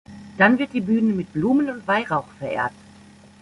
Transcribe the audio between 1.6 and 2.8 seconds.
und Weihrauch verehrt.